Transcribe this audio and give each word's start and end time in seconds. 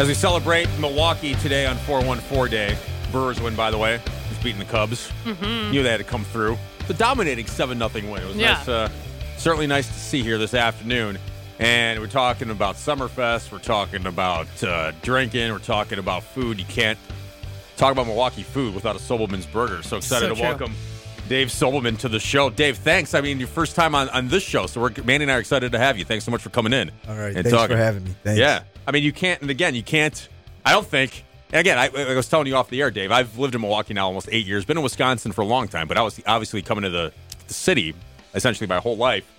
As 0.00 0.08
we 0.08 0.14
celebrate 0.14 0.66
Milwaukee 0.78 1.34
today 1.34 1.66
on 1.66 1.76
414 1.76 2.50
Day, 2.50 2.78
Brewers 3.12 3.38
win, 3.38 3.54
by 3.54 3.70
the 3.70 3.76
way. 3.76 4.00
Just 4.30 4.42
beating 4.42 4.58
the 4.58 4.64
Cubs. 4.64 5.12
Mm-hmm. 5.24 5.72
Knew 5.72 5.82
they 5.82 5.90
had 5.90 5.98
to 5.98 6.04
come 6.04 6.24
through. 6.24 6.56
The 6.88 6.94
dominating 6.94 7.44
7 7.46 7.76
0 7.76 7.90
win. 8.10 8.22
It 8.22 8.26
was 8.26 8.34
Yeah. 8.36 8.52
nice, 8.54 8.66
uh, 8.68 8.88
certainly 9.36 9.66
nice 9.66 9.88
to 9.88 9.92
see 9.92 10.22
here 10.22 10.38
this 10.38 10.54
afternoon. 10.54 11.18
And 11.58 12.00
we're 12.00 12.06
talking 12.06 12.48
about 12.48 12.76
Summerfest. 12.76 13.52
We're 13.52 13.58
talking 13.58 14.06
about 14.06 14.46
uh, 14.64 14.92
drinking. 15.02 15.52
We're 15.52 15.58
talking 15.58 15.98
about 15.98 16.22
food. 16.22 16.58
You 16.58 16.64
can't 16.64 16.98
talk 17.76 17.92
about 17.92 18.06
Milwaukee 18.06 18.42
food 18.42 18.74
without 18.74 18.96
a 18.96 18.98
Sobelman's 19.00 19.44
Burger. 19.44 19.82
So 19.82 19.98
excited 19.98 20.28
So 20.28 20.28
to 20.30 20.34
true. 20.34 20.44
welcome 20.48 20.72
Dave 21.28 21.48
Sobelman 21.48 21.98
to 21.98 22.08
the 22.08 22.18
show. 22.20 22.48
Dave, 22.48 22.78
thanks. 22.78 23.12
I 23.12 23.20
mean, 23.20 23.38
your 23.38 23.48
first 23.48 23.76
time 23.76 23.94
on, 23.94 24.08
on 24.08 24.28
this 24.28 24.42
show. 24.42 24.66
So 24.66 24.80
we're, 24.80 24.92
Manny 25.04 25.24
and 25.24 25.30
I 25.30 25.34
are 25.36 25.40
excited 25.40 25.72
to 25.72 25.78
have 25.78 25.98
you. 25.98 26.06
Thanks 26.06 26.24
so 26.24 26.30
much 26.30 26.40
for 26.40 26.48
coming 26.48 26.72
in. 26.72 26.90
All 27.06 27.14
right. 27.16 27.26
and 27.26 27.34
Thanks 27.34 27.50
talking. 27.50 27.76
for 27.76 27.82
having 27.82 28.04
me. 28.04 28.14
Thanks. 28.24 28.40
Yeah. 28.40 28.62
I 28.86 28.92
mean, 28.92 29.02
you 29.02 29.12
can't, 29.12 29.40
and 29.40 29.50
again, 29.50 29.74
you 29.74 29.82
can't, 29.82 30.28
I 30.64 30.72
don't 30.72 30.86
think, 30.86 31.24
and 31.52 31.60
again, 31.60 31.78
I, 31.78 31.90
I 32.12 32.14
was 32.14 32.28
telling 32.28 32.46
you 32.46 32.56
off 32.56 32.70
the 32.70 32.80
air, 32.80 32.90
Dave, 32.90 33.12
I've 33.12 33.38
lived 33.38 33.54
in 33.54 33.60
Milwaukee 33.60 33.94
now 33.94 34.06
almost 34.06 34.28
eight 34.30 34.46
years, 34.46 34.64
been 34.64 34.76
in 34.76 34.82
Wisconsin 34.82 35.32
for 35.32 35.42
a 35.42 35.46
long 35.46 35.68
time, 35.68 35.88
but 35.88 35.96
I 35.96 36.02
was 36.02 36.20
obviously 36.26 36.62
coming 36.62 36.82
to 36.82 36.90
the, 36.90 37.12
the 37.46 37.54
city 37.54 37.94
essentially 38.34 38.66
my 38.66 38.78
whole 38.78 38.96
life. 38.96 39.30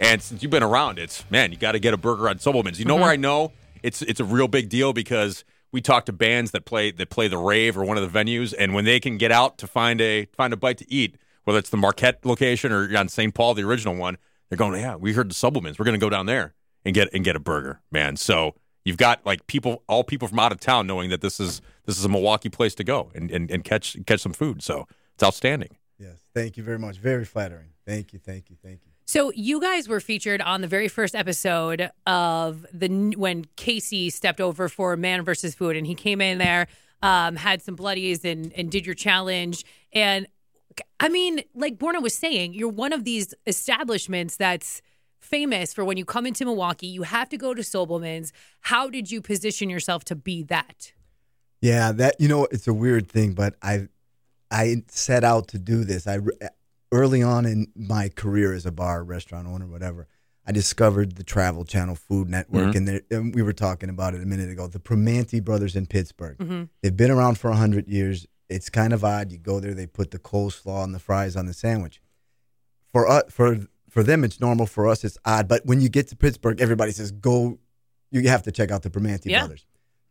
And 0.00 0.20
since 0.20 0.42
you've 0.42 0.50
been 0.50 0.64
around, 0.64 0.98
it's, 0.98 1.24
man, 1.30 1.52
you 1.52 1.58
got 1.58 1.72
to 1.72 1.78
get 1.78 1.94
a 1.94 1.96
burger 1.96 2.28
on 2.28 2.38
Sobelman's. 2.38 2.78
You 2.78 2.84
know 2.84 2.96
where 2.96 3.04
mm-hmm. 3.04 3.12
I 3.12 3.16
know 3.16 3.52
it's 3.82 4.02
it's 4.02 4.20
a 4.20 4.24
real 4.24 4.48
big 4.48 4.68
deal 4.68 4.92
because 4.92 5.44
we 5.70 5.80
talk 5.80 6.06
to 6.06 6.12
bands 6.12 6.50
that 6.52 6.64
play 6.64 6.90
that 6.90 7.10
play 7.10 7.28
the 7.28 7.38
rave 7.38 7.76
or 7.76 7.84
one 7.84 7.96
of 7.98 8.12
the 8.12 8.18
venues, 8.18 8.54
and 8.58 8.74
when 8.74 8.84
they 8.84 9.00
can 9.00 9.16
get 9.16 9.32
out 9.32 9.58
to 9.58 9.66
find 9.66 10.00
a 10.00 10.26
find 10.36 10.52
a 10.52 10.56
bite 10.56 10.78
to 10.78 10.92
eat, 10.92 11.16
whether 11.44 11.58
it's 11.58 11.70
the 11.70 11.76
Marquette 11.76 12.24
location 12.24 12.72
or 12.72 12.96
on 12.96 13.08
St. 13.08 13.34
Paul, 13.34 13.54
the 13.54 13.62
original 13.62 13.94
one, 13.94 14.18
they're 14.48 14.58
going, 14.58 14.80
yeah, 14.80 14.96
we 14.96 15.12
heard 15.12 15.30
the 15.30 15.34
Sobelman's. 15.34 15.78
We're 15.78 15.84
going 15.84 15.98
to 15.98 16.04
go 16.04 16.10
down 16.10 16.26
there 16.26 16.54
and 16.84 16.94
get 16.94 17.08
and 17.12 17.24
get 17.24 17.36
a 17.36 17.40
burger, 17.40 17.80
man. 17.90 18.16
So 18.16 18.54
you've 18.84 18.96
got 18.96 19.24
like 19.24 19.46
people, 19.46 19.82
all 19.88 20.04
people 20.04 20.28
from 20.28 20.38
out 20.38 20.52
of 20.52 20.60
town, 20.60 20.86
knowing 20.86 21.10
that 21.10 21.20
this 21.20 21.40
is 21.40 21.60
this 21.86 21.98
is 21.98 22.04
a 22.04 22.08
Milwaukee 22.08 22.48
place 22.48 22.74
to 22.76 22.84
go 22.84 23.10
and 23.14 23.30
and, 23.30 23.50
and 23.50 23.64
catch 23.64 23.96
catch 24.06 24.20
some 24.20 24.32
food. 24.32 24.62
So 24.62 24.86
it's 25.14 25.22
outstanding. 25.22 25.76
Yes. 25.98 26.18
Thank 26.34 26.56
you 26.56 26.62
very 26.62 26.78
much. 26.78 26.98
Very 26.98 27.24
flattering. 27.24 27.68
Thank 27.86 28.12
you. 28.12 28.18
Thank 28.18 28.50
you. 28.50 28.56
Thank 28.62 28.80
you. 28.84 28.92
So 29.04 29.32
you 29.34 29.60
guys 29.60 29.88
were 29.88 30.00
featured 30.00 30.40
on 30.40 30.60
the 30.60 30.66
very 30.66 30.88
first 30.88 31.14
episode 31.14 31.90
of 32.06 32.66
the 32.72 33.14
when 33.16 33.46
Casey 33.56 34.10
stepped 34.10 34.40
over 34.40 34.68
for 34.68 34.96
Man 34.96 35.22
versus 35.22 35.54
Food, 35.54 35.76
and 35.76 35.86
he 35.86 35.94
came 35.94 36.20
in 36.20 36.38
there, 36.38 36.66
um, 37.02 37.36
had 37.36 37.62
some 37.62 37.74
bloodies, 37.74 38.24
and 38.24 38.52
and 38.56 38.70
did 38.70 38.86
your 38.86 38.94
challenge. 38.94 39.64
And 39.92 40.26
I 41.00 41.08
mean, 41.08 41.42
like 41.54 41.78
Borna 41.78 42.00
was 42.02 42.14
saying, 42.14 42.54
you're 42.54 42.68
one 42.68 42.92
of 42.92 43.04
these 43.04 43.34
establishments 43.46 44.36
that's 44.36 44.80
famous 45.22 45.72
for 45.72 45.84
when 45.84 45.96
you 45.96 46.04
come 46.04 46.26
into 46.26 46.44
Milwaukee, 46.44 46.86
you 46.86 47.02
have 47.04 47.28
to 47.30 47.36
go 47.36 47.54
to 47.54 47.62
Sobelman's. 47.62 48.32
How 48.60 48.90
did 48.90 49.10
you 49.10 49.22
position 49.22 49.70
yourself 49.70 50.04
to 50.04 50.16
be 50.16 50.42
that? 50.44 50.92
Yeah, 51.60 51.92
that 51.92 52.20
you 52.20 52.28
know, 52.28 52.46
it's 52.50 52.66
a 52.66 52.74
weird 52.74 53.08
thing, 53.08 53.32
but 53.32 53.54
I, 53.62 53.88
I 54.50 54.82
set 54.88 55.24
out 55.24 55.48
to 55.48 55.58
do 55.58 55.84
this. 55.84 56.06
I 56.06 56.18
early 56.90 57.22
on 57.22 57.46
in 57.46 57.68
my 57.74 58.08
career 58.08 58.52
as 58.52 58.66
a 58.66 58.72
bar, 58.72 59.02
restaurant 59.02 59.48
owner, 59.48 59.66
whatever. 59.66 60.06
I 60.46 60.50
discovered 60.50 61.12
the 61.12 61.22
Travel 61.22 61.64
Channel 61.64 61.94
Food 61.94 62.28
Network, 62.28 62.68
mm-hmm. 62.68 62.76
and, 62.76 62.88
there- 62.88 63.02
and 63.10 63.34
we 63.34 63.42
were 63.42 63.52
talking 63.52 63.88
about 63.88 64.14
it 64.14 64.22
a 64.22 64.26
minute 64.26 64.50
ago. 64.50 64.66
The 64.66 64.80
Primanti 64.80 65.42
brothers 65.42 65.76
in 65.76 65.86
Pittsburgh. 65.86 66.36
Mm-hmm. 66.38 66.64
They've 66.82 66.96
been 66.96 67.12
around 67.12 67.38
for 67.38 67.52
hundred 67.52 67.88
years. 67.88 68.26
It's 68.48 68.68
kind 68.68 68.92
of 68.92 69.04
odd. 69.04 69.32
You 69.32 69.38
go 69.38 69.60
there, 69.60 69.72
they 69.72 69.86
put 69.86 70.10
the 70.10 70.18
coleslaw 70.18 70.84
and 70.84 70.94
the 70.94 70.98
fries 70.98 71.36
on 71.36 71.46
the 71.46 71.54
sandwich. 71.54 72.02
For 72.92 73.08
us, 73.08 73.22
for 73.30 73.60
for 73.92 74.02
them, 74.02 74.24
it's 74.24 74.40
normal. 74.40 74.66
For 74.66 74.88
us, 74.88 75.04
it's 75.04 75.18
odd. 75.24 75.48
But 75.48 75.66
when 75.66 75.80
you 75.80 75.88
get 75.90 76.08
to 76.08 76.16
Pittsburgh, 76.16 76.60
everybody 76.60 76.92
says, 76.92 77.12
"Go." 77.12 77.58
You 78.10 78.28
have 78.28 78.42
to 78.42 78.52
check 78.52 78.70
out 78.70 78.82
the 78.82 78.90
Primanti 78.90 79.30
Yeah. 79.30 79.40
brothers. 79.40 79.64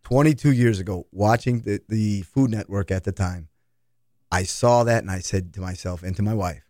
22 0.03 0.51
years 0.51 0.79
ago, 0.79 1.05
watching 1.11 1.61
the, 1.61 1.79
the 1.87 2.23
Food 2.23 2.49
Network 2.49 2.89
at 2.89 3.03
the 3.03 3.11
time, 3.11 3.47
I 4.31 4.43
saw 4.43 4.83
that 4.83 5.03
and 5.03 5.11
I 5.11 5.19
said 5.19 5.53
to 5.53 5.61
myself 5.61 6.01
and 6.01 6.15
to 6.15 6.23
my 6.23 6.33
wife, 6.33 6.63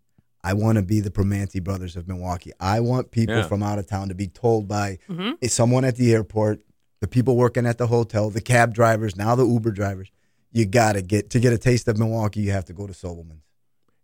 I 0.44 0.54
want 0.54 0.76
to 0.78 0.82
be 0.82 1.00
the 1.00 1.10
Primanti 1.12 1.64
brothers 1.64 1.96
of 1.96 2.08
Milwaukee. 2.08 2.52
I 2.60 2.80
want 2.82 3.12
people 3.12 3.38
Yeah. 3.38 3.48
from 3.48 3.64
out 3.64 3.80
of 3.80 3.88
town 3.88 4.10
to 4.10 4.16
be 4.16 4.28
told 4.28 4.68
by 4.68 4.98
mm-hmm. 5.10 5.46
someone 5.48 5.86
at 5.86 5.96
the 5.96 6.12
airport, 6.14 6.62
the 7.00 7.08
people 7.08 7.38
working 7.38 7.66
at 7.66 7.78
the 7.78 7.88
hotel, 7.88 8.30
the 8.30 8.42
cab 8.42 8.74
drivers, 8.74 9.16
now 9.16 9.36
the 9.36 9.46
Uber 9.46 9.72
drivers. 9.72 10.12
You 10.52 10.66
got 10.66 10.94
to 10.94 11.02
get 11.02 11.30
to 11.30 11.40
get 11.40 11.54
a 11.54 11.58
taste 11.58 11.88
of 11.88 11.98
Milwaukee. 11.98 12.42
You 12.42 12.52
have 12.52 12.66
to 12.66 12.74
go 12.74 12.88
to 12.88 12.94
Sobelman's. 12.94 13.46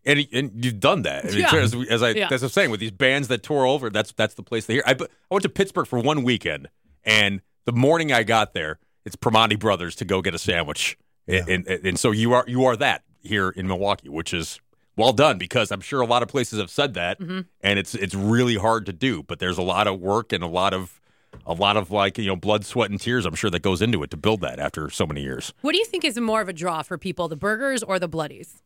And, 0.07 0.25
and 0.33 0.65
you've 0.65 0.79
done 0.79 1.01
that. 1.03 1.25
I 1.25 1.29
mean, 1.29 1.39
Yeah. 1.39 1.53
as, 1.55 1.75
as 1.89 2.01
I 2.01 2.09
Yeah. 2.11 2.29
as 2.31 2.41
I'm 2.41 2.49
saying, 2.49 2.71
with 2.71 2.79
these 2.79 2.91
bands 2.91 3.27
that 3.27 3.43
tour 3.43 3.65
over, 3.65 3.89
that's 3.89 4.11
that's 4.13 4.33
the 4.35 4.41
place 4.43 4.65
they 4.65 4.75
hear. 4.75 4.83
I, 4.87 4.91
I 4.93 5.05
went 5.29 5.43
to 5.43 5.49
Pittsburgh 5.49 5.85
for 5.85 5.99
one 5.99 6.23
weekend, 6.23 6.69
and 7.03 7.41
the 7.65 7.73
morning 7.73 8.11
I 8.13 8.23
got 8.23 8.53
there, 8.53 8.79
it's 9.05 9.15
Primanti 9.15 9.59
Brothers 9.59 9.95
to 9.97 10.05
go 10.05 10.21
get 10.21 10.33
a 10.33 10.39
sandwich, 10.39 10.97
and, 11.27 11.67
and 11.67 11.67
and 11.85 11.99
so 11.99 12.11
you 12.11 12.33
are 12.33 12.45
you 12.47 12.63
are 12.65 12.75
that 12.77 13.03
here 13.21 13.49
in 13.49 13.67
Milwaukee, 13.67 14.07
which 14.09 14.33
is 14.33 14.59
well 14.95 15.11
done 15.13 15.37
because 15.37 15.71
I'm 15.71 15.81
sure 15.81 16.01
a 16.01 16.05
lot 16.07 16.23
of 16.23 16.29
places 16.29 16.59
have 16.59 16.69
said 16.71 16.93
that, 16.95 17.19
Mm-hmm. 17.19 17.41
and 17.61 17.77
it's 17.77 17.93
it's 17.93 18.15
really 18.15 18.55
hard 18.55 18.85
to 18.85 18.93
do. 18.93 19.23
But 19.23 19.39
there's 19.39 19.57
a 19.57 19.61
lot 19.63 19.87
of 19.87 19.99
work 19.99 20.31
and 20.31 20.41
a 20.43 20.47
lot 20.47 20.73
of 20.73 21.01
a 21.45 21.53
lot 21.53 21.75
of 21.75 21.91
like 21.91 22.17
you 22.17 22.27
know 22.27 22.35
blood, 22.37 22.65
sweat, 22.65 22.89
and 22.89 22.99
tears. 22.99 23.25
I'm 23.25 23.35
sure 23.35 23.49
that 23.49 23.61
goes 23.61 23.81
into 23.81 24.01
it 24.03 24.09
to 24.11 24.17
build 24.17 24.39
that 24.41 24.57
after 24.59 24.89
so 24.89 25.05
many 25.05 25.21
years. 25.21 25.53
What 25.61 25.73
do 25.73 25.77
you 25.77 25.85
think 25.85 26.05
is 26.05 26.17
more 26.17 26.39
of 26.41 26.47
a 26.47 26.53
draw 26.53 26.81
for 26.81 26.97
people, 26.97 27.27
the 27.27 27.35
burgers 27.35 27.83
or 27.83 27.99
the 27.99 28.07
bloodies? 28.07 28.63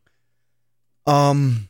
Um, 1.06 1.68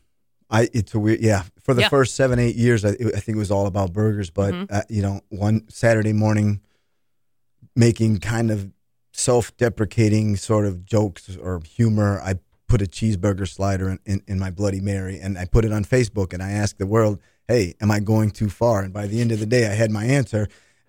I 0.50 0.68
it's 0.72 0.94
a 0.94 0.98
weird 0.98 1.20
yeah. 1.20 1.44
For 1.62 1.74
the 1.74 1.82
Yeah. 1.82 1.88
first 1.88 2.14
seven 2.14 2.38
eight 2.38 2.56
years, 2.56 2.84
I, 2.84 2.90
I 2.90 3.20
think 3.20 3.36
it 3.36 3.38
was 3.38 3.50
all 3.50 3.66
about 3.66 3.92
burgers. 3.92 4.30
But 4.30 4.52
Mm-hmm. 4.54 4.74
uh, 4.74 4.82
you 4.88 5.02
know, 5.02 5.20
one 5.30 5.64
Saturday 5.68 6.12
morning, 6.12 6.60
making 7.76 8.18
kind 8.18 8.50
of 8.50 8.70
self 9.12 9.56
deprecating 9.56 10.36
sort 10.36 10.66
of 10.66 10.84
jokes 10.84 11.36
or 11.36 11.60
humor, 11.66 12.20
I 12.22 12.34
put 12.68 12.82
a 12.82 12.86
cheeseburger 12.86 13.46
slider 13.48 13.90
in, 13.90 13.98
in, 14.06 14.22
in 14.26 14.38
my 14.38 14.50
Bloody 14.50 14.80
Mary, 14.80 15.18
and 15.20 15.36
I 15.38 15.44
put 15.44 15.64
it 15.64 15.72
on 15.72 15.84
Facebook, 15.84 16.32
and 16.32 16.42
I 16.42 16.52
asked 16.52 16.78
the 16.78 16.86
world, 16.86 17.20
"Hey, 17.48 17.74
am 17.80 17.90
I 17.90 18.00
going 18.00 18.30
too 18.30 18.48
far?" 18.48 18.82
And 18.82 18.92
by 18.92 19.06
the 19.06 19.20
end 19.20 19.32
of 19.32 19.40
the 19.40 19.46
day, 19.46 19.66
I 19.66 19.74
had 19.74 19.90
my 19.90 20.04
answer. 20.04 20.48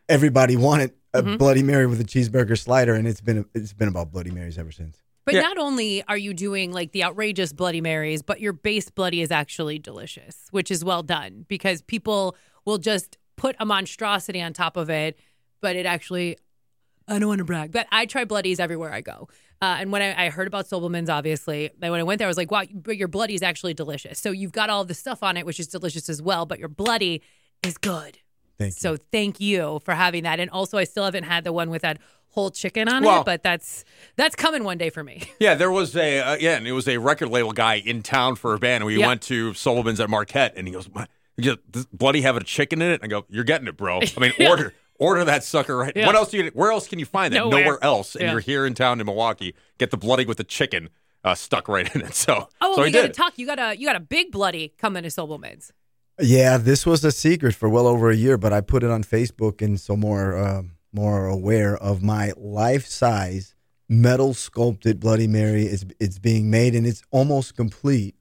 Everybody 0.09 0.55
wanted 0.57 0.91
a 1.13 1.21
Mm-hmm. 1.21 1.37
Bloody 1.37 1.61
Mary 1.63 1.85
with 1.85 2.01
a 2.01 2.03
cheeseburger 2.03 2.57
slider, 2.57 2.93
and 2.95 3.07
it's 3.07 3.21
been 3.21 3.45
it's 3.53 3.73
been 3.73 3.87
about 3.87 4.11
Bloody 4.11 4.31
Marys 4.31 4.57
ever 4.57 4.71
since. 4.71 4.97
But 5.25 5.35
Yeah. 5.35 5.41
not 5.41 5.57
only 5.57 6.03
are 6.07 6.17
you 6.17 6.33
doing 6.33 6.71
like 6.73 6.91
the 6.91 7.03
outrageous 7.03 7.53
Bloody 7.53 7.81
Marys, 7.81 8.21
but 8.21 8.41
your 8.41 8.53
base 8.53 8.89
Bloody 8.89 9.21
is 9.21 9.31
actually 9.31 9.79
delicious, 9.79 10.47
which 10.51 10.69
is 10.69 10.83
well 10.83 11.03
done 11.03 11.45
because 11.47 11.81
people 11.81 12.35
will 12.65 12.77
just 12.77 13.17
put 13.37 13.55
a 13.59 13.65
monstrosity 13.65 14.41
on 14.41 14.53
top 14.53 14.75
of 14.77 14.89
it, 14.89 15.17
but 15.61 15.75
it 15.75 15.85
actually, 15.85 16.37
I 17.07 17.19
don't 17.19 17.29
want 17.29 17.39
to 17.39 17.45
brag, 17.45 17.71
but 17.71 17.87
I 17.91 18.05
try 18.05 18.25
Bloodies 18.25 18.59
everywhere 18.59 18.91
I 18.91 19.01
go. 19.01 19.29
Uh, 19.61 19.77
and 19.79 19.93
when 19.93 20.01
I, 20.01 20.25
I 20.25 20.29
heard 20.29 20.47
about 20.47 20.65
Sobelman's, 20.67 21.09
obviously, 21.09 21.69
when 21.79 21.93
I 21.93 22.03
went 22.03 22.19
there, 22.19 22.27
I 22.27 22.29
was 22.29 22.35
like, 22.35 22.51
wow, 22.51 22.63
but 22.73 22.97
your 22.97 23.07
Bloody 23.07 23.33
is 23.33 23.41
actually 23.41 23.73
delicious. 23.73 24.19
So 24.19 24.31
you've 24.31 24.51
got 24.51 24.69
all 24.69 24.83
the 24.83 24.93
stuff 24.93 25.23
on 25.23 25.37
it, 25.37 25.45
which 25.45 25.57
is 25.59 25.67
delicious 25.67 26.09
as 26.09 26.21
well, 26.21 26.45
but 26.45 26.59
your 26.59 26.67
Bloody 26.67 27.21
is 27.65 27.77
good. 27.77 28.19
Thank 28.57 28.69
you. 28.75 28.79
So 28.79 28.97
thank 29.11 29.39
you 29.39 29.79
for 29.83 29.93
having 29.93 30.23
that. 30.23 30.39
And 30.39 30.49
also, 30.51 30.77
I 30.77 30.83
still 30.83 31.05
haven't 31.05 31.23
had 31.23 31.43
the 31.43 31.51
one 31.53 31.69
with 31.69 31.81
that 31.81 31.97
whole 32.29 32.49
chicken 32.51 32.87
on 32.89 33.03
Well- 33.03 33.21
it, 33.21 33.25
but 33.25 33.43
that's 33.43 33.83
that's 34.15 34.35
coming 34.35 34.63
one 34.63 34.77
day 34.77 34.89
for 34.89 35.03
me. 35.03 35.23
Yeah, 35.39 35.55
there 35.55 35.71
was 35.71 35.95
a 35.95 36.19
uh, 36.19 36.37
yeah, 36.39 36.57
and 36.57 36.67
it 36.67 36.71
was 36.71 36.87
a 36.87 36.97
record 36.97 37.29
label 37.29 37.51
guy 37.51 37.75
in 37.75 38.01
town 38.03 38.35
for 38.35 38.53
a 38.53 38.59
band. 38.59 38.77
And 38.83 38.85
we 38.85 38.99
Yeah. 38.99 39.07
went 39.07 39.21
to 39.23 39.51
Sobelman's 39.51 39.99
at 39.99 40.09
Marquette, 40.09 40.53
and 40.55 40.67
he 40.67 40.73
goes, 40.73 40.89
"My- 40.93 41.07
just, 41.39 41.59
"Bloody 41.91 42.21
have 42.21 42.37
a 42.37 42.43
chicken 42.43 42.81
in 42.81 42.91
it?" 42.91 43.01
And 43.01 43.03
I 43.03 43.07
go, 43.07 43.25
"You're 43.29 43.43
getting 43.43 43.67
it, 43.67 43.75
bro. 43.77 43.99
I 44.01 44.19
mean, 44.19 44.33
Yeah. 44.39 44.49
order 44.49 44.73
order 44.99 45.25
that 45.25 45.43
sucker 45.43 45.75
right. 45.77 45.93
Yeah. 45.95 46.05
What 46.05 46.15
else 46.15 46.29
do 46.31 46.37
you? 46.37 46.51
Where 46.53 46.71
else 46.71 46.87
can 46.87 46.97
you 46.99 47.05
find 47.05 47.33
that? 47.33 47.37
Nowhere. 47.39 47.77
else. 47.83 48.15
And 48.15 48.23
Yeah. 48.23 48.31
you're 48.31 48.39
here 48.39 48.65
in 48.65 48.73
town 48.75 48.99
in 48.99 49.05
Milwaukee. 49.05 49.53
Get 49.77 49.91
the 49.91 49.97
Bloody 49.97 50.25
with 50.25 50.37
the 50.37 50.43
chicken 50.43 50.89
uh, 51.23 51.35
stuck 51.35 51.67
right 51.67 51.93
in 51.95 52.01
it. 52.01 52.13
So 52.15 52.47
Oh, 52.61 52.75
so 52.75 52.81
we 52.83 52.91
gotta 52.91 53.09
talk. 53.09 53.33
You 53.37 53.45
got 53.45 53.59
a 53.59 53.77
you 53.77 53.85
got 53.87 53.95
a 53.95 53.99
big 53.99 54.31
bloody 54.31 54.69
coming 54.77 55.03
to 55.03 55.09
Sobelman's. 55.09 55.71
Yeah, 56.19 56.57
this 56.57 56.85
was 56.85 57.03
a 57.03 57.11
secret 57.11 57.55
for 57.55 57.67
well 57.69 57.87
over 57.87 58.09
a 58.11 58.15
year, 58.15 58.37
but 58.37 58.53
I 58.53 58.61
put 58.61 58.83
it 58.83 58.91
on 58.91 59.03
Facebook, 59.03 59.61
and 59.61 59.79
so 59.79 59.95
more 59.95 60.37
uh, 60.37 60.63
more 60.91 61.25
aware 61.27 61.75
of 61.77 62.03
my 62.03 62.33
life 62.37 62.85
size 62.85 63.55
metal 63.89 64.33
sculpted 64.33 64.99
Bloody 64.99 65.27
Mary. 65.27 65.65
It's 65.65 65.85
it's 65.99 66.19
being 66.19 66.49
made, 66.51 66.75
and 66.75 66.85
it's 66.85 67.01
almost 67.11 67.55
complete. 67.55 68.15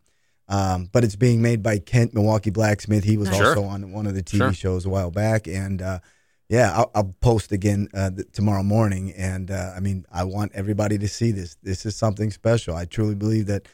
Um, 0.48 0.88
but 0.92 1.04
it's 1.04 1.16
being 1.16 1.40
made 1.40 1.62
by 1.62 1.78
Kent 1.78 2.12
Milwaukee 2.14 2.50
Blacksmith. 2.50 3.04
He 3.04 3.16
was 3.16 3.30
also 3.30 3.64
on 3.64 3.92
one 3.92 4.06
of 4.06 4.14
the 4.14 4.22
TV 4.22 4.36
Sure. 4.38 4.52
shows 4.52 4.84
a 4.84 4.90
while 4.90 5.10
back, 5.10 5.46
and 5.46 5.80
uh, 5.80 6.00
yeah, 6.48 6.72
I'll, 6.76 6.90
I'll 6.94 7.14
post 7.20 7.52
again 7.52 7.88
uh, 7.94 8.10
th- 8.10 8.26
tomorrow 8.32 8.62
morning. 8.62 9.12
And 9.12 9.50
uh, 9.50 9.72
I 9.74 9.80
mean, 9.80 10.04
I 10.12 10.24
want 10.24 10.52
everybody 10.54 10.98
to 10.98 11.08
see 11.08 11.30
this. 11.30 11.56
This 11.62 11.86
is 11.86 11.94
something 11.96 12.30
special. 12.30 12.74
I 12.74 12.84
truly 12.86 13.14
believe 13.14 13.46
that 13.46 13.66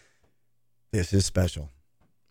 this 0.92 1.12
is 1.12 1.24
special. 1.26 1.70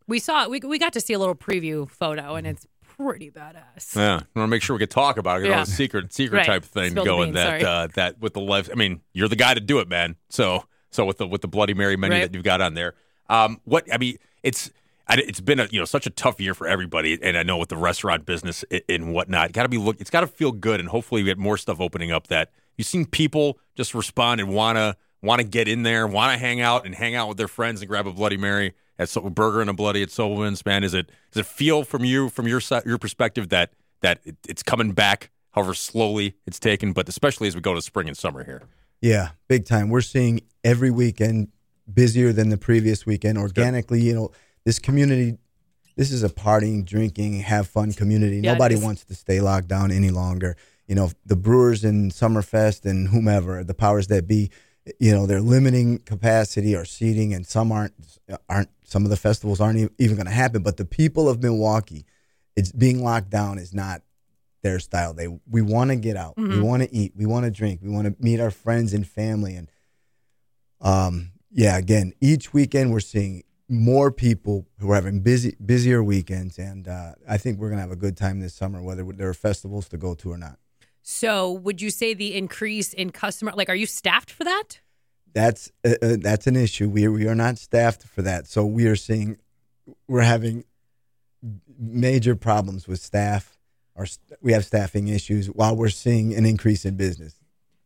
We 0.08 0.20
saw 0.20 0.48
we 0.48 0.60
we 0.60 0.80
got 0.80 0.94
to 0.94 1.02
see 1.02 1.14
a 1.14 1.20
little 1.20 1.36
preview 1.36 1.90
photo, 1.90 2.36
and 2.36 2.48
it's 2.48 2.66
pretty 2.98 3.30
badass. 3.30 3.96
Yeah, 3.96 4.16
I 4.16 4.40
want 4.40 4.48
to 4.48 4.48
make 4.48 4.62
sure 4.62 4.76
we 4.76 4.80
could 4.80 4.90
talk 4.90 5.18
about 5.18 5.42
it. 5.42 5.46
Yeah. 5.46 5.52
that 5.52 5.60
was 5.62 5.70
a 5.70 5.74
secret, 5.74 6.14
secret 6.14 6.38
Right. 6.40 6.46
type 6.46 6.64
thing 6.66 6.92
Spill 6.92 7.04
the 7.04 7.10
going 7.10 7.34
beans, 7.34 7.36
that 7.36 7.64
uh, 7.64 7.88
that 7.96 8.20
with 8.20 8.34
the 8.34 8.40
life. 8.42 8.70
I 8.72 8.76
mean, 8.76 9.02
you're 9.14 9.28
the 9.28 9.36
guy 9.36 9.54
to 9.54 9.60
do 9.60 9.80
it, 9.80 9.88
man. 9.88 10.16
So 10.30 10.66
so 10.90 11.06
with 11.06 11.18
the 11.18 11.28
with 11.28 11.42
the 11.42 11.48
Bloody 11.48 11.74
Mary 11.74 11.98
menu 11.98 12.16
Right. 12.18 12.32
that 12.32 12.34
you've 12.36 12.44
got 12.44 12.62
on 12.62 12.74
there, 12.74 12.94
um, 13.30 13.60
what 13.66 13.86
I 13.94 13.98
mean, 13.98 14.18
it's 14.44 14.72
it's 15.10 15.40
been 15.42 15.60
a 15.60 15.68
you 15.72 15.80
know 15.80 15.86
such 15.86 16.06
a 16.08 16.10
tough 16.10 16.40
year 16.40 16.54
for 16.54 16.68
everybody, 16.68 17.18
and 17.22 17.38
I 17.38 17.44
know 17.44 17.58
with 17.58 17.70
the 17.70 17.78
restaurant 17.78 18.26
business 18.26 18.64
and 18.90 19.14
whatnot, 19.14 19.52
got 19.52 19.64
to 19.64 19.70
be 19.70 19.78
look. 19.78 20.00
It's 20.00 20.10
got 20.10 20.22
to 20.22 20.28
feel 20.28 20.52
good, 20.52 20.80
and 20.80 20.90
hopefully 20.90 21.22
we 21.22 21.26
get 21.28 21.38
more 21.38 21.58
stuff 21.58 21.80
opening 21.80 22.12
up 22.12 22.28
that 22.28 22.52
You've 22.78 22.86
seen 22.88 23.06
people 23.08 23.58
just 23.76 23.96
respond 23.96 24.40
and 24.40 24.50
wanna 24.52 24.96
want 25.24 25.42
to 25.42 25.48
get 25.48 25.68
in 25.68 25.82
there, 25.82 26.06
want 26.06 26.32
to 26.32 26.38
hang 26.38 26.62
out 26.62 26.86
and 26.86 26.94
hang 26.94 27.16
out 27.16 27.28
with 27.28 27.38
their 27.38 27.48
friends 27.48 27.82
and 27.82 27.90
grab 27.90 28.06
a 28.06 28.14
Bloody 28.14 28.38
Mary 28.38 28.74
at 29.00 29.10
so, 29.10 29.22
burger 29.30 29.62
and 29.62 29.70
a 29.70 29.74
bloody 29.74 30.02
at 30.02 30.10
Sobelman's. 30.10 30.66
Man, 30.66 30.84
is 30.84 30.94
it 30.94 31.12
does 31.32 31.42
it 31.42 31.46
feel 31.46 31.84
from 31.84 32.04
you 32.06 32.30
from 32.30 32.48
your 32.48 32.62
your 32.86 32.98
perspective 32.98 33.50
that 33.50 33.72
that 34.02 34.20
it, 34.24 34.38
it's 34.48 34.64
coming 34.64 34.92
back? 34.92 35.32
However 35.52 35.74
slowly 35.74 36.36
it's 36.46 36.60
taken, 36.60 36.94
but 36.94 37.10
especially 37.10 37.48
as 37.48 37.56
we 37.56 37.62
go 37.62 37.74
to 37.74 37.82
spring 37.82 38.08
and 38.08 38.16
summer 38.16 38.44
here. 38.44 38.64
Yeah, 39.02 39.30
big 39.48 39.66
time. 39.66 39.90
We're 39.90 40.02
seeing 40.02 40.42
every 40.64 40.92
weekend 40.92 41.50
busier 41.92 42.34
than 42.34 42.50
the 42.50 42.58
previous 42.58 43.06
weekend. 43.06 43.38
Organically, 43.38 44.02
you 44.02 44.14
know, 44.14 44.32
this 44.66 44.80
community, 44.80 45.38
this 45.96 46.12
is 46.12 46.24
a 46.24 46.30
partying, 46.30 46.86
drinking, 46.86 47.40
have 47.42 47.68
fun 47.68 47.94
community. 47.94 48.38
Yeah, 48.38 48.54
Nobody 48.54 48.76
wants 48.76 49.04
to 49.06 49.16
stay 49.16 49.40
locked 49.40 49.68
down 49.68 49.92
any 49.92 50.10
longer. 50.10 50.56
You 50.88 50.96
know, 50.96 51.12
the 51.26 51.36
Brewers 51.36 51.84
and 51.84 52.12
Summerfest 52.12 52.86
and 52.86 53.10
whomever, 53.10 53.64
the 53.64 53.74
powers 53.74 54.08
that 54.08 54.28
be, 54.28 54.52
you 55.00 55.12
know, 55.12 55.26
they're 55.26 55.42
limiting 55.42 56.00
capacity 56.00 56.76
or 56.76 56.86
seating, 56.86 57.34
and 57.34 57.46
some 57.46 57.72
aren't. 57.72 57.94
Aren't 58.50 58.70
some 58.84 59.04
of 59.04 59.10
the 59.10 59.18
festivals 59.18 59.60
aren't 59.60 59.92
even 59.98 60.16
going 60.16 60.28
to 60.28 60.32
happen? 60.32 60.62
But 60.64 60.78
the 60.78 60.86
people 60.86 61.30
of 61.30 61.42
Milwaukee, 61.42 62.06
it's 62.56 62.72
being 62.72 63.04
locked 63.04 63.30
down 63.30 63.58
is 63.58 63.74
not 63.74 64.02
their 64.64 64.80
style. 64.80 65.14
They 65.14 65.28
we 65.50 65.62
want 65.62 65.92
to 65.92 65.96
get 65.96 66.18
out, 66.18 66.36
we 66.38 66.60
want 66.62 66.84
to 66.84 66.94
eat, 66.94 67.14
we 67.16 67.26
want 67.26 67.46
to 67.46 67.52
drink, 67.52 67.82
we 67.82 67.90
want 67.90 68.08
to 68.08 68.16
meet 68.24 68.40
our 68.40 68.52
friends 68.52 68.94
and 68.94 69.08
family, 69.08 69.56
and 69.56 69.72
um, 70.82 71.32
yeah. 71.52 71.78
Again, 71.78 72.14
each 72.22 72.54
weekend 72.54 72.92
we're 72.92 73.00
seeing 73.00 73.44
more 73.70 74.12
people 74.12 74.68
who 74.80 74.92
are 74.92 74.96
having 74.96 75.22
busy 75.22 75.56
busier 75.64 76.04
weekends, 76.04 76.58
and 76.58 76.88
uh, 76.88 77.14
I 77.28 77.38
think 77.38 77.60
we're 77.60 77.70
gonna 77.70 77.82
have 77.82 77.92
a 77.92 77.96
good 77.96 78.18
time 78.18 78.40
this 78.40 78.54
summer, 78.54 78.82
whether 78.82 79.04
there 79.04 79.30
are 79.30 79.34
festivals 79.34 79.88
to 79.90 79.98
go 79.98 80.16
to 80.16 80.32
or 80.32 80.38
not. 80.38 80.58
So, 81.10 81.54
would 81.54 81.82
you 81.82 81.90
say 81.90 82.14
the 82.14 82.36
increase 82.36 82.92
in 82.92 83.12
customer, 83.12 83.54
like, 83.56 83.70
are 83.70 83.76
you 83.76 83.86
staffed 83.86 84.30
for 84.30 84.44
that? 84.44 84.82
That's 85.34 85.72
uh, 85.86 85.94
uh, 86.02 86.18
that's 86.20 86.48
an 86.48 86.58
issue. 86.58 86.90
We 86.90 87.08
we 87.08 87.30
are 87.30 87.34
not 87.34 87.58
staffed 87.58 88.04
for 88.04 88.22
that, 88.24 88.46
so 88.46 88.66
we 88.66 88.88
are 88.88 88.98
seeing 88.98 89.38
we're 90.10 90.24
having 90.24 90.66
major 91.80 92.36
problems 92.36 92.90
with 92.90 93.00
staff. 93.00 93.58
St- 93.98 94.38
we 94.42 94.52
have 94.52 94.66
staffing 94.66 95.08
issues 95.08 95.48
while 95.48 95.78
we're 95.78 95.88
seeing 95.88 96.36
an 96.36 96.46
increase 96.46 96.84
in 96.84 96.98
business. 96.98 97.37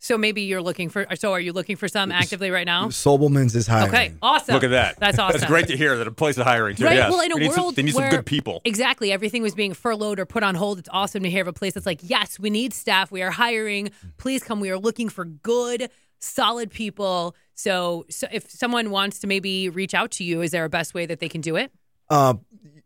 So 0.03 0.18
maybe 0.18 0.42
you're 0.42 0.63
looking 0.63 0.89
for. 0.89 1.06
So, 1.15 1.31
are 1.31 1.39
you 1.39 1.53
looking 1.53 1.75
for 1.75 1.88
some 1.88 2.12
actively 2.12 2.50
right 2.50 2.65
now? 2.65 2.88
Sobelman's 2.88 3.56
is 3.56 3.68
hiring. 3.68 3.89
Okay, 3.89 4.13
awesome. 4.19 4.56
Look 4.56 4.63
at 4.63 4.71
that. 4.71 5.00
That's 5.00 5.19
awesome. 5.19 5.39
That's 5.39 5.50
great 5.50 5.68
to 5.68 5.77
hear 5.77 5.95
that 5.98 6.07
a 6.07 6.12
place 6.12 6.39
is 6.39 6.44
hiring 6.44 6.75
too. 6.75 6.86
Right. 6.86 6.95
Yes. 6.95 7.12
Well, 7.12 7.21
in 7.21 7.31
a 7.31 7.36
We 7.36 7.42
need 7.42 7.51
some- 7.51 7.63
world 7.65 7.75
they 7.75 7.83
need 7.83 7.94
where 7.94 8.09
some 8.09 8.18
good 8.18 8.25
people. 8.25 8.62
exactly 8.65 9.12
everything 9.12 9.44
was 9.44 9.53
being 9.53 9.75
furloughed 9.75 10.19
or 10.19 10.25
put 10.25 10.42
on 10.42 10.56
hold, 10.56 10.80
it's 10.80 10.89
awesome 10.92 11.21
to 11.21 11.30
hear 11.30 11.44
of 11.44 11.48
a 11.48 11.53
place 11.53 11.75
that's 11.75 11.86
like, 11.86 12.00
yes, 12.01 12.39
we 12.39 12.50
need 12.50 12.74
staff. 12.74 13.12
We 13.12 13.21
are 13.21 13.30
hiring. 13.30 13.92
Please 14.18 14.42
come. 14.44 14.59
We 14.59 14.71
are 14.71 14.80
looking 14.80 15.07
for 15.07 15.24
good, 15.25 15.92
solid 16.18 16.71
people. 16.71 17.36
So, 17.53 18.06
so 18.09 18.25
if 18.31 18.50
someone 18.50 18.89
wants 18.89 19.19
to 19.19 19.27
maybe 19.27 19.69
reach 19.69 19.94
out 19.94 20.09
to 20.12 20.24
you, 20.24 20.42
is 20.42 20.50
there 20.50 20.65
a 20.65 20.69
best 20.69 20.95
way 20.95 21.06
that 21.06 21.19
they 21.19 21.30
can 21.30 21.42
do 21.42 21.57
it? 21.57 21.71
Uh, 22.09 22.33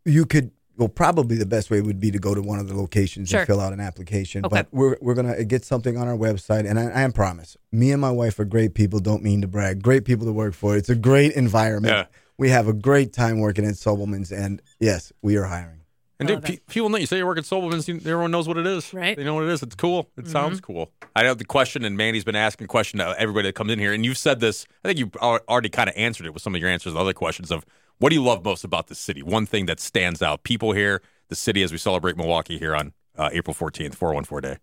you 0.04 0.26
could. 0.26 0.50
Well, 0.78 0.88
probably 0.88 1.36
the 1.36 1.46
best 1.46 1.70
way 1.70 1.80
would 1.80 2.00
be 2.00 2.10
to 2.10 2.18
go 2.18 2.34
to 2.34 2.42
one 2.42 2.58
of 2.58 2.68
the 2.68 2.74
locations 2.76 3.30
Sure. 3.30 3.40
and 3.40 3.46
fill 3.46 3.60
out 3.60 3.72
an 3.72 3.80
application. 3.80 4.44
Okay. 4.44 4.54
But 4.56 4.68
we're 4.72 4.96
we're 5.00 5.14
gonna 5.14 5.42
get 5.44 5.64
something 5.64 5.96
on 5.96 6.06
our 6.08 6.16
website, 6.16 6.68
and 6.68 6.78
I, 6.78 7.04
I 7.04 7.08
promise, 7.10 7.56
me 7.72 7.92
and 7.92 8.00
my 8.00 8.10
wife 8.10 8.38
are 8.38 8.44
great 8.44 8.74
people. 8.74 9.00
Don't 9.00 9.22
mean 9.22 9.40
to 9.40 9.48
brag. 9.48 9.82
Great 9.82 10.04
people 10.04 10.26
to 10.26 10.32
work 10.32 10.54
for. 10.54 10.76
It's 10.76 10.88
a 10.90 10.94
great 10.94 11.32
environment. 11.32 11.94
Yeah. 11.94 12.04
We 12.38 12.50
have 12.50 12.68
a 12.68 12.74
great 12.74 13.12
time 13.14 13.40
working 13.40 13.64
at 13.64 13.74
Sobelman's, 13.74 14.30
and 14.32 14.60
yes, 14.78 15.12
we 15.22 15.36
are 15.36 15.44
hiring. 15.44 15.80
And 16.18 16.28
dude, 16.28 16.42
pe- 16.44 16.56
people 16.68 16.88
know 16.88 16.96
you 16.96 17.04
say 17.06 17.18
you 17.18 17.26
work 17.26 17.36
at 17.36 17.44
Sobelman's. 17.44 17.88
you- 17.88 17.96
Everyone 17.96 18.30
knows 18.30 18.48
what 18.48 18.56
it 18.56 18.66
is, 18.66 18.92
Right. 18.94 19.10
Mm-hmm. 19.12 19.20
They 19.20 19.24
know 19.24 19.34
what 19.34 19.44
it 19.44 19.50
is. 19.50 19.62
It's 19.62 19.74
cool. 19.74 20.08
It 20.16 20.26
sounds 20.28 20.62
cool. 20.62 20.90
I 21.14 21.24
have 21.24 21.36
the 21.36 21.44
question, 21.44 21.84
and 21.84 21.94
Mandy's 21.96 22.24
been 22.24 22.36
asking 22.36 22.64
a 22.64 22.68
question 22.68 22.98
to 23.00 23.14
everybody 23.18 23.48
that 23.48 23.54
comes 23.54 23.70
in 23.70 23.78
here. 23.78 23.92
And 23.92 24.02
you've 24.04 24.16
said 24.16 24.40
this. 24.40 24.66
I 24.82 24.88
think 24.88 24.98
you 24.98 25.10
already 25.20 25.68
kind 25.68 25.90
of 25.90 25.94
answered 25.96 26.24
it 26.26 26.32
with 26.32 26.42
some 26.42 26.54
of 26.54 26.60
your 26.60 26.70
answers. 26.70 26.94
to 26.94 26.98
Other 26.98 27.12
questions 27.12 27.50
of 27.50 27.66
what 27.98 28.10
do 28.10 28.14
you 28.14 28.22
love 28.22 28.44
most 28.44 28.64
about 28.64 28.88
the 28.88 28.94
city? 28.94 29.22
One 29.22 29.46
thing 29.46 29.66
that 29.66 29.80
stands 29.80 30.22
out. 30.22 30.42
People 30.42 30.72
here, 30.72 31.02
the 31.28 31.36
city, 31.36 31.62
as 31.62 31.72
we 31.72 31.78
celebrate 31.78 32.16
Milwaukee 32.16 32.58
here 32.58 32.74
on 32.74 32.92
uh, 33.16 33.30
April 33.32 33.54
fourteenth, 33.54 33.94
four 33.94 34.12
one 34.14 34.24
four 34.24 34.40
day. 34.40 34.58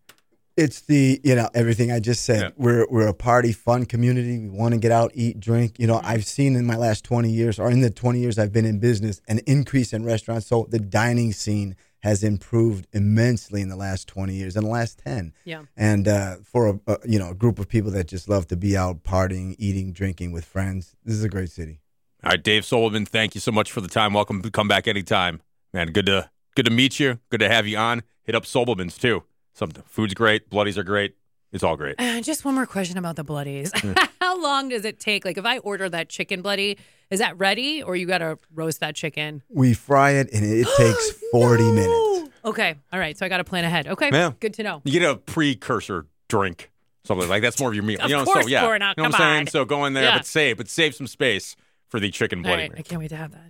It's 0.56 0.81
the 0.81 1.19
you 1.24 1.33
know 1.33 1.50
everything 1.56 1.91
I 1.91 2.00
just 2.00 2.24
said. 2.24 2.41
Yeah. 2.41 2.50
We're 2.57 2.88
we're 2.89 3.07
a 3.07 3.13
party, 3.13 3.51
fun 3.53 3.85
community. 3.85 4.38
We 4.38 4.50
want 4.50 4.75
to 4.75 4.80
get 4.80 4.91
out, 4.91 5.12
eat, 5.15 5.39
drink. 5.39 5.80
You 5.80 5.88
know, 5.88 6.00
I've 6.03 6.25
seen 6.25 6.56
in 6.56 6.65
my 6.65 6.75
last 6.75 7.03
twenty 7.03 7.31
years, 7.31 7.57
or 7.57 7.71
in 7.71 7.81
the 7.81 7.89
twenty 7.89 8.19
years 8.19 8.38
I've 8.38 8.53
been 8.53 8.65
in 8.65 8.77
business, 8.80 9.19
an 9.27 9.39
increase 9.47 9.94
in 9.94 10.06
restaurants. 10.06 10.45
So 10.45 10.68
the 10.69 10.79
dining 10.79 11.33
scene 11.33 11.75
has 12.03 12.21
improved 12.24 12.86
immensely 12.91 13.62
in 13.62 13.69
the 13.69 13.75
last 13.75 14.07
twenty 14.07 14.36
years, 14.36 14.56
in 14.56 14.63
the 14.63 14.69
last 14.69 15.00
ten. 15.00 15.33
Yeah. 15.44 15.63
And 15.75 16.07
uh, 16.07 16.36
for 16.44 16.68
a, 16.68 16.79
a 16.86 16.97
you 17.03 17.18
know 17.18 17.31
a 17.31 17.36
group 17.36 17.57
of 17.57 17.68
people 17.68 17.89
that 17.89 18.07
just 18.07 18.29
love 18.29 18.45
to 18.50 18.56
be 18.56 18.77
out 18.77 19.03
partying, 19.03 19.56
eating, 19.57 19.91
drinking 19.91 20.33
with 20.33 20.45
friends, 20.45 20.95
this 21.03 21.15
is 21.15 21.24
a 21.24 21.29
great 21.29 21.50
city. 21.50 21.79
All 22.23 22.29
right, 22.29 22.41
Dave 22.41 22.63
Sobelman, 22.63 23.05
thank 23.07 23.35
you 23.35 23.41
so 23.41 23.51
much 23.51 23.71
for 23.71 23.81
the 23.81 23.87
time. 23.89 24.13
Welcome. 24.13 24.41
To 24.43 24.51
come 24.51 24.67
back 24.67 24.87
anytime, 24.87 25.41
man. 25.73 25.87
Good 25.91 26.05
to 26.05 26.29
good 26.55 26.65
to 26.65 26.71
meet 26.71 26.99
you. 26.99 27.19
Good 27.29 27.41
to 27.41 27.49
have 27.49 27.67
you 27.67 27.77
on. 27.77 28.03
Hit 28.23 28.33
up 28.33 28.43
Sobelman's 28.43 28.97
too. 28.97 29.23
Some 29.53 29.71
food's 29.85 30.13
great. 30.13 30.49
Bloodies 30.49 30.77
are 30.77 30.83
great. 30.83 31.15
It's 31.51 31.63
all 31.63 31.75
great. 31.75 31.95
Uh, 31.99 32.21
just 32.21 32.45
one 32.45 32.55
more 32.55 32.65
question 32.65 32.97
about 32.97 33.17
the 33.17 33.23
bloodies. 33.25 33.71
How 34.21 34.41
long 34.41 34.69
does 34.69 34.85
it 34.85 34.99
take? 34.99 35.25
Like, 35.25 35.37
if 35.37 35.45
I 35.45 35.59
order 35.59 35.87
that 35.89 36.09
chicken 36.09 36.41
bloody, 36.41 36.79
is 37.11 37.19
that 37.19 37.37
ready, 37.37 37.83
or 37.83 37.95
you 37.95 38.07
got 38.07 38.19
to 38.19 38.39
roast 38.55 38.79
that 38.79 38.95
chicken? 38.95 39.43
We 39.49 39.73
fry 39.75 40.11
it, 40.11 40.29
and 40.33 40.43
it 40.45 40.65
takes 40.77 41.11
forty 41.31 41.69
minutes. 41.71 42.31
Okay, 42.45 42.75
all 42.93 42.99
right. 42.99 43.17
So 43.17 43.25
I 43.25 43.29
got 43.29 43.37
to 43.37 43.43
plan 43.43 43.65
ahead. 43.65 43.87
Okay, 43.87 44.09
Yeah. 44.11 44.31
good 44.39 44.53
to 44.55 44.63
know. 44.63 44.81
You 44.85 44.97
get 44.97 45.09
a 45.11 45.17
precursor 45.17 46.07
drink, 46.29 46.71
something 47.03 47.27
like 47.29 47.41
that's 47.41 47.59
more 47.59 47.69
of 47.69 47.75
your 47.75 47.83
meal. 47.83 47.99
Of 48.01 48.09
you 48.09 48.15
know, 48.15 48.23
course, 48.23 48.45
so 48.45 48.49
yeah, 48.49 48.61
Corna, 48.61 48.93
you 48.97 49.03
know 49.03 49.09
what 49.09 49.13
come 49.13 49.21
I'm 49.21 49.35
saying. 49.35 49.47
So 49.47 49.65
go 49.65 49.83
in 49.85 49.93
there, 49.93 50.03
Yeah. 50.05 50.17
but 50.17 50.25
save, 50.25 50.57
but 50.57 50.69
save 50.69 50.95
some 50.95 51.07
space 51.07 51.55
for 51.93 51.99
the 51.99 52.09
chicken 52.09 52.41
bloody. 52.41 52.63
right. 52.63 52.71
I 52.75 52.81
can't 52.81 52.99
wait 52.99 53.09
to 53.09 53.15
have 53.15 53.33
that. 53.33 53.41